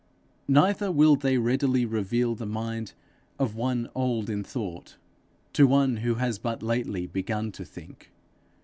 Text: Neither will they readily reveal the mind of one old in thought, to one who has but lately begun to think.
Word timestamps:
Neither 0.47 0.91
will 0.91 1.15
they 1.15 1.37
readily 1.37 1.85
reveal 1.85 2.33
the 2.33 2.47
mind 2.47 2.93
of 3.37 3.53
one 3.53 3.87
old 3.93 4.31
in 4.31 4.43
thought, 4.43 4.97
to 5.53 5.67
one 5.67 5.97
who 5.97 6.15
has 6.15 6.39
but 6.39 6.63
lately 6.63 7.05
begun 7.05 7.51
to 7.51 7.63
think. 7.63 8.11